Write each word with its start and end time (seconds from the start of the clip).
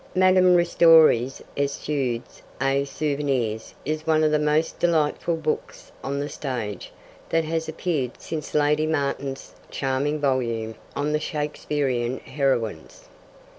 Madame 0.15 0.55
Ristori's 0.55 1.43
Etudes 1.55 2.41
et 2.59 2.87
Souvenirs 2.87 3.75
is 3.85 4.07
one 4.07 4.23
of 4.23 4.31
the 4.31 4.39
most 4.39 4.79
delightful 4.79 5.35
books 5.35 5.91
on 6.03 6.19
the 6.19 6.27
stage 6.27 6.91
that 7.29 7.45
has 7.45 7.69
appeared 7.69 8.19
since 8.19 8.55
Lady 8.55 8.87
Martin's 8.87 9.53
charming 9.69 10.19
volume 10.19 10.73
on 10.95 11.13
the 11.13 11.19
Shakespearian 11.19 12.17
heroines. 12.17 13.09